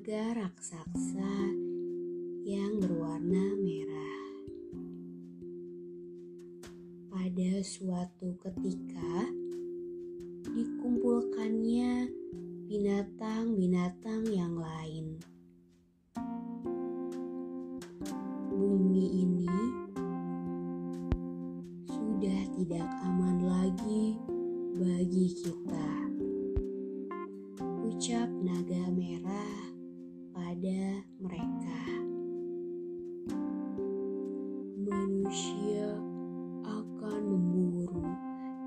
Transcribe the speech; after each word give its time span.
Naga 0.00 0.32
raksasa 0.32 1.36
yang 2.48 2.80
berwarna 2.80 3.52
merah. 3.60 4.24
Pada 7.12 7.60
suatu 7.60 8.32
ketika, 8.40 9.28
dikumpulkannya 10.56 12.08
binatang-binatang 12.64 14.24
yang 14.32 14.56
lain. 14.56 15.20
Bumi 18.56 19.04
ini 19.20 19.56
sudah 21.92 22.40
tidak 22.56 22.88
aman 23.04 23.44
lagi 23.44 24.16
bagi 24.80 25.28
kita. 25.44 25.92
Ucap 27.84 28.32
naga 28.40 28.88
merah 28.96 29.69
pada 30.60 30.92
mereka. 31.24 31.80
Manusia 34.76 35.96
akan 36.68 37.20
memburu 37.24 38.04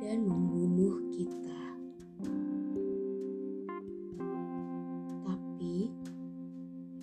dan 0.00 0.24
membunuh 0.24 1.04
kita. 1.12 1.62
Tapi 5.20 5.92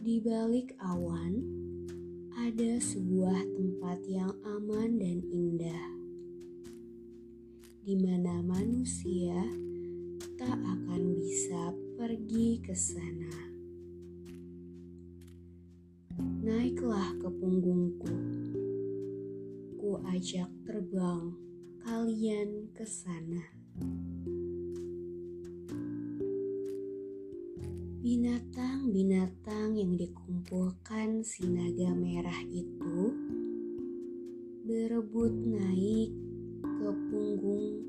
di 0.02 0.18
balik 0.26 0.74
awan 0.82 1.38
ada 2.34 2.82
sebuah 2.82 3.46
tempat 3.46 4.02
yang 4.10 4.34
aman 4.42 4.98
dan 4.98 5.22
indah 5.30 5.86
di 7.86 7.94
mana 7.94 8.42
manusia 8.42 9.38
tak 10.34 10.58
akan 10.58 11.14
bisa 11.14 11.78
pergi 11.94 12.58
ke 12.66 12.74
sana. 12.74 13.49
Naiklah 16.40 17.20
ke 17.20 17.28
punggungku, 17.28 18.16
ku 19.76 20.00
ajak 20.08 20.48
terbang 20.64 21.36
kalian 21.84 22.72
ke 22.72 22.88
sana. 22.88 23.44
Binatang-binatang 28.00 29.76
yang 29.84 30.00
dikumpulkan 30.00 31.28
si 31.28 31.44
naga 31.44 31.92
merah 31.92 32.40
itu 32.48 33.12
berebut 34.64 35.36
naik 35.36 36.16
ke 36.64 36.90
punggung 37.12 37.84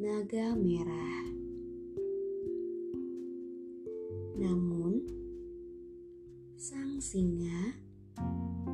naga 0.00 0.56
merah. 0.56 1.28
Namun, 4.40 4.81
singa, 7.02 7.74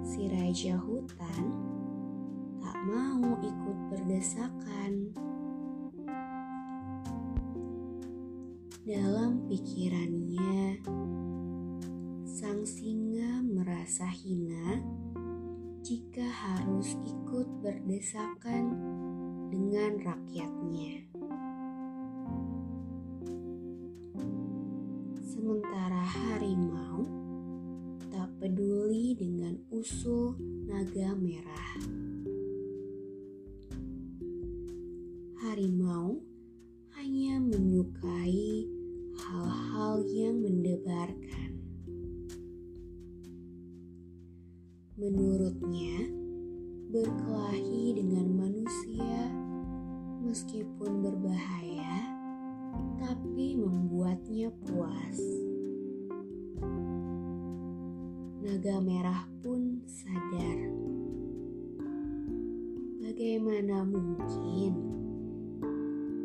si 0.04 0.28
raja 0.28 0.76
hutan, 0.76 1.48
tak 2.60 2.76
mau 2.84 3.24
ikut 3.40 3.78
berdesakan. 3.88 5.16
Dalam 8.84 9.48
pikirannya, 9.48 10.76
sang 12.28 12.68
singa 12.68 13.40
merasa 13.48 14.04
hina 14.12 14.76
jika 15.80 16.28
harus 16.28 17.00
ikut 17.08 17.48
berdesakan 17.64 18.76
dengan 19.48 20.04
rakyatnya. 20.04 21.08
Sementara 25.24 26.04
harimau 26.04 27.17
peduli 28.38 29.18
dengan 29.18 29.58
usul 29.74 30.38
naga 30.70 31.10
merah. 31.18 31.74
Harimau 35.42 36.22
hanya 36.94 37.42
menyukai 37.42 38.62
hal-hal 39.18 40.06
yang 40.06 40.38
mendebarkan. 40.38 41.50
Menurutnya, 44.94 46.06
berkelahi 46.94 47.98
dengan 47.98 48.26
manusia 48.38 49.34
meskipun 50.22 51.02
berbahaya, 51.02 52.06
tapi 53.02 53.58
membuatnya 53.58 54.54
puas. 54.62 55.47
Naga 58.48 58.80
merah 58.80 59.28
pun 59.44 59.84
sadar. 59.84 60.72
Bagaimana 62.96 63.84
mungkin 63.84 64.72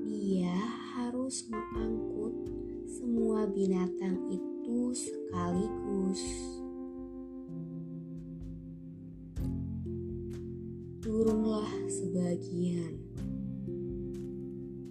dia 0.08 0.56
harus 0.96 1.44
mengangkut 1.52 2.48
semua 2.88 3.44
binatang 3.52 4.16
itu 4.32 4.96
sekaligus? 4.96 6.24
Turunlah 11.04 11.76
sebagian 11.92 13.04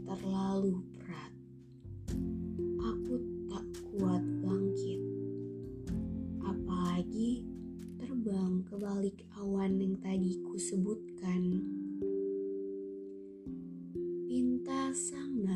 terlalu 0.05 0.85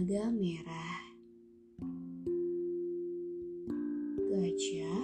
naga 0.07 0.31
merah. 0.31 1.03
Gajah 4.23 5.03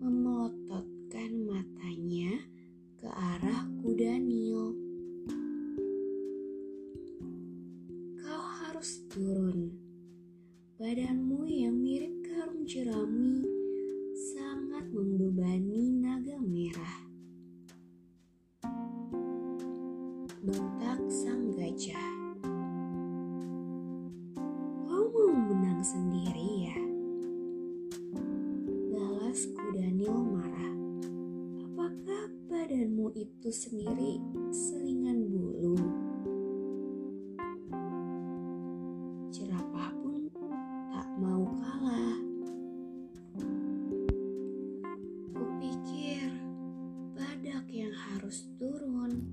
memelototkan 0.00 1.44
matanya 1.44 2.40
ke 2.96 3.04
arah 3.04 3.68
kuda 3.84 4.16
Nil. 4.16 4.72
Kau 8.24 8.44
harus 8.64 9.04
turun. 9.12 9.76
Badanmu 10.80 11.44
yang 11.44 11.76
mirip 11.76 12.24
karung 12.32 12.64
jerami 12.64 13.44
sangat 14.32 14.88
membebani 14.88 15.92
naga 16.00 16.40
merah. 16.40 16.96
Bentak 20.40 21.04
sang 21.12 21.52
gajah. 21.52 22.07
Itu 33.48 33.64
sendiri 33.72 34.20
seringan 34.52 35.24
bulu? 35.24 35.80
Jerapah 39.32 39.88
pun 40.04 40.28
tak 40.92 41.08
mau 41.16 41.48
kalah. 41.56 42.20
Kupikir 45.32 46.28
badak 47.16 47.64
yang 47.72 47.96
harus 48.12 48.44
turun, 48.60 49.24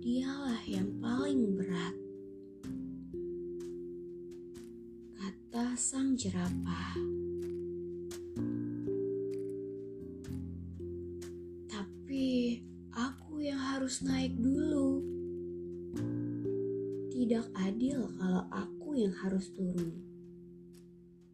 dialah 0.00 0.64
yang 0.64 0.88
paling 1.04 1.60
berat. 1.60 1.92
Kata 5.20 5.76
sang 5.76 6.16
jerapah. 6.16 7.19
Harus 13.90 14.06
naik 14.06 14.38
dulu. 14.38 15.02
Tidak 17.10 17.42
adil 17.58 18.06
kalau 18.22 18.46
aku 18.54 18.94
yang 18.94 19.10
harus 19.18 19.50
turun. 19.50 19.98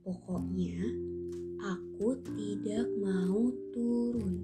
Pokoknya, 0.01 0.81
aku 1.61 2.17
tidak 2.33 2.89
mau 2.97 3.53
turun. 3.77 4.41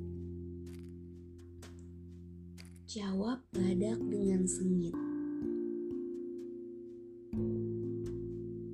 Jawab 2.85 3.41
badak 3.49 3.97
dengan 4.05 4.45
sengit. 4.45 4.93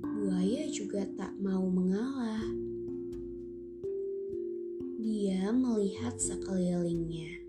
Buaya 0.03 0.67
juga 0.67 1.07
tak 1.15 1.31
mau 1.39 1.63
mengalah. 1.63 2.43
Dia 4.99 5.55
melihat 5.55 6.19
sekelilingnya. 6.19 7.48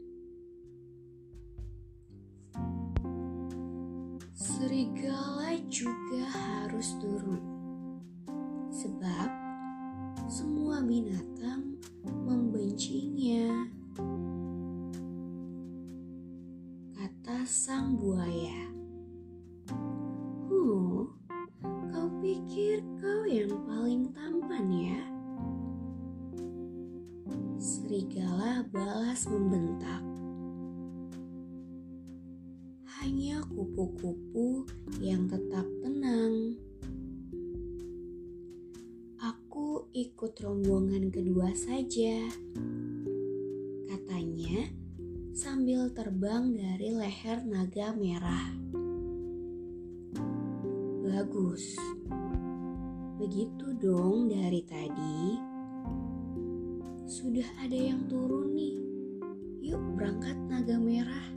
Kata 17.40 17.48
sang 17.56 17.96
buaya, 17.96 18.68
"Huh, 20.44 21.08
kau 21.88 22.08
pikir 22.20 22.84
kau 23.00 23.24
yang 23.24 23.64
paling 23.64 24.12
tampan 24.12 24.68
ya?" 24.68 25.00
Serigala 27.56 28.60
balas 28.68 29.24
membentak. 29.24 30.04
Hanya 33.00 33.40
kupu-kupu 33.48 34.68
yang 35.00 35.24
tetap 35.24 35.64
tenang. 35.80 36.60
Aku 39.16 39.88
ikut 39.96 40.36
rombongan 40.44 41.08
kedua 41.08 41.56
saja, 41.56 42.20
sambil 45.70 45.86
terbang 45.94 46.50
dari 46.50 46.90
leher 46.90 47.46
naga 47.46 47.94
merah. 47.94 48.58
Bagus, 51.06 51.78
begitu 53.22 53.78
dong 53.78 54.26
dari 54.26 54.66
tadi. 54.66 55.38
Sudah 57.06 57.46
ada 57.62 57.78
yang 57.78 58.02
turun 58.10 58.50
nih. 58.50 58.82
Yuk 59.70 59.94
berangkat 59.94 60.34
naga 60.50 60.74
merah 60.74 61.28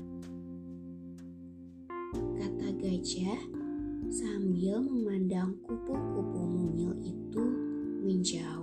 kata 2.18 2.74
gajah 2.82 3.42
sambil 4.10 4.82
memandang 4.82 5.62
kupu-kupu 5.62 6.42
mungil 6.42 6.98
itu 7.06 7.46
menjauh. 8.02 8.63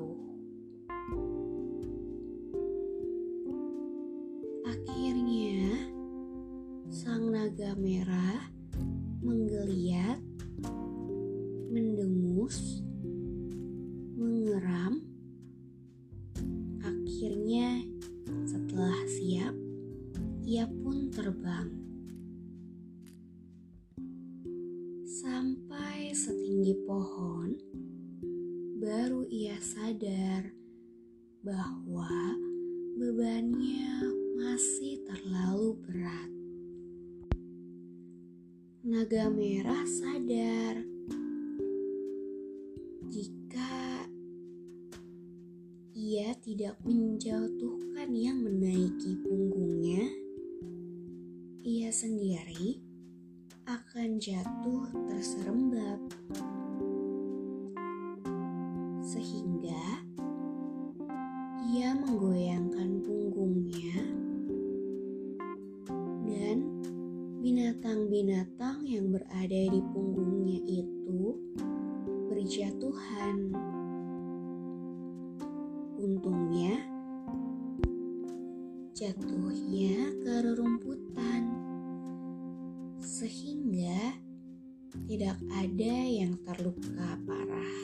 Akhirnya, 17.20 17.84
setelah 18.48 18.96
siap, 19.04 19.52
ia 20.40 20.64
pun 20.64 21.12
terbang. 21.12 21.68
Sampai 25.04 26.16
setinggi 26.16 26.80
pohon, 26.88 27.60
baru 28.80 29.28
ia 29.28 29.52
sadar 29.60 30.48
bahwa 31.44 32.08
bebannya 32.96 34.00
masih 34.40 35.04
terlalu 35.04 35.76
berat. 35.76 36.30
Naga 38.80 39.28
merah 39.28 39.84
sadar 39.84 40.89
tidak 46.50 46.82
menjatuhkan 46.82 48.10
yang 48.10 48.42
menaiki 48.42 49.22
punggungnya, 49.22 50.02
ia 51.62 51.94
sendiri 51.94 52.82
akan 53.70 54.18
jatuh 54.18 54.90
terserembab. 55.06 56.02
Sehingga 58.98 60.02
ia 61.70 61.94
menggoyangkan 61.94 62.98
punggungnya 62.98 64.02
dan 66.26 66.66
binatang-binatang 67.46 68.82
yang 68.90 69.06
berada 69.14 69.60
di 69.70 69.78
punggungnya 69.94 70.58
itu 70.66 71.38
berjatuhan. 72.26 73.54
Untungnya 76.00 76.80
jatuhnya 78.96 80.16
ke 80.24 80.32
rerumputan 80.48 81.44
sehingga 83.04 84.16
tidak 85.04 85.36
ada 85.52 85.96
yang 86.08 86.40
terluka 86.40 87.20
parah. 87.28 87.76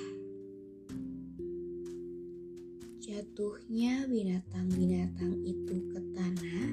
Jatuhnya 3.05 4.09
binatang-binatang 4.09 5.37
itu 5.45 5.77
ke 5.93 6.01
tanah 6.17 6.73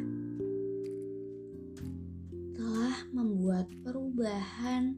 telah 2.56 2.98
membuat 3.12 3.68
perubahan 3.84 4.96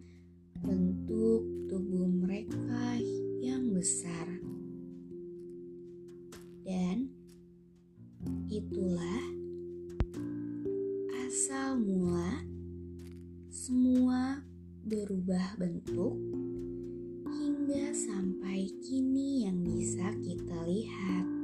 bentuk 0.61 1.41
tubuh 1.73 2.05
mereka 2.05 3.01
yang 3.41 3.73
besar. 3.73 4.34
Dan 6.65 7.13
itulah 8.49 9.21
asal 11.21 11.77
mula 11.77 12.41
semua 13.53 14.41
berubah 14.81 15.61
bentuk 15.61 16.17
hingga 17.29 17.93
sampai 17.93 18.65
kini 18.81 19.45
yang 19.45 19.61
bisa 19.61 20.09
kita 20.25 20.57
lihat. 20.65 21.34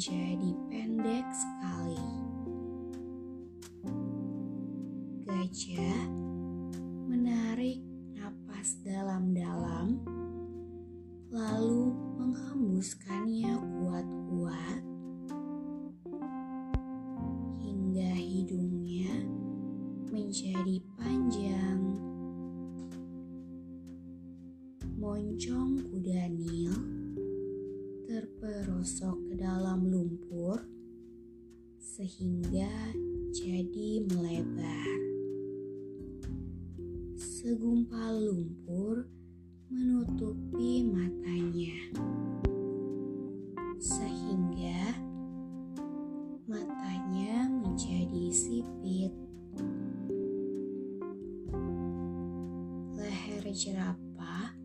Menjadi 0.00 0.56
pendek 0.72 1.26
sekali. 1.28 2.08
Gajah 5.28 6.08
menarik 7.04 7.84
napas 8.16 8.80
dalam-dalam, 8.80 10.00
lalu 11.28 11.92
menghembuskannya 12.16 13.52
kuat-kuat 13.60 14.80
hingga 17.60 18.12
hidungnya 18.16 19.12
menjadi 20.08 20.80
panjang. 20.96 21.80
Moncong 24.96 25.76
kuda 25.92 26.24
Nil 26.32 26.99
terperosok 28.40 29.28
ke 29.28 29.34
dalam 29.36 29.84
lumpur 29.84 30.64
sehingga 31.76 32.72
jadi 33.36 34.00
melebar. 34.08 34.88
Segumpal 37.20 38.16
lumpur 38.16 39.04
menutupi 39.68 40.88
matanya, 40.88 41.76
sehingga 43.76 44.96
matanya 46.48 47.44
menjadi 47.44 48.24
sipit. 48.32 49.12
Leher 52.96 53.44
jerapah 53.52 54.56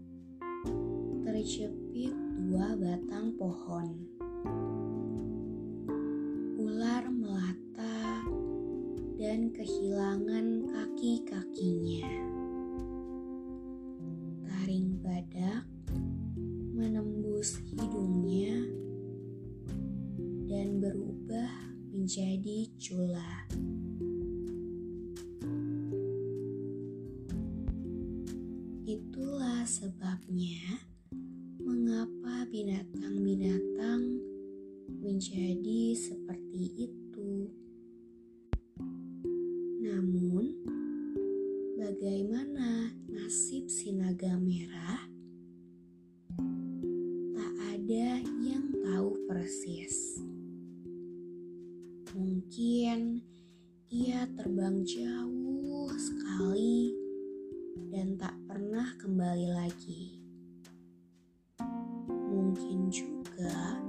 terjepit 1.27 1.84
dua 2.55 2.71
batang 2.79 3.35
pohon. 3.35 3.87
Ular 6.55 7.03
melata 7.11 8.23
dan 9.19 9.51
kehilangan 9.51 10.63
kaki 10.63 11.27
kaki-kakinya. 11.27 12.07
Taring 14.47 15.03
badak 15.03 15.67
menembus 16.71 17.59
hidungnya 17.75 18.63
dan 20.47 20.79
berubah 20.79 21.51
menjadi 21.91 22.71
cula. 22.79 23.51
Itulah 28.87 29.67
sebabnya 29.67 30.84
menjadi 35.15 35.95
seperti 35.95 36.91
itu. 36.91 37.47
Namun, 39.79 40.51
bagaimana 41.79 42.91
nasib 43.07 43.71
si 43.71 43.95
naga 43.95 44.35
merah? 44.35 45.07
Tak 47.31 47.53
ada 47.63 48.19
yang 48.43 48.75
tahu 48.83 49.15
persis. 49.31 50.19
Mungkin 52.11 53.23
ia 53.87 54.27
terbang 54.35 54.83
jauh 54.83 55.95
sekali 55.95 56.91
dan 57.87 58.19
tak 58.19 58.35
pernah 58.51 58.91
kembali 58.99 59.47
lagi. 59.47 60.19
Mungkin 62.35 62.91
juga 62.91 63.84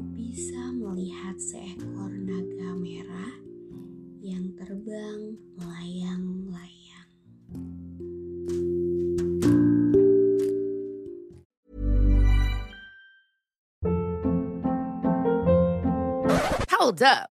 bisa 0.00 0.72
melihat 0.74 1.36
seekor 1.38 2.10
naga 2.10 2.70
merah 2.74 3.34
yang 4.24 4.50
terbang 4.58 5.38
melayang-layang. 5.60 7.10
Hold 16.74 17.02
up. 17.02 17.33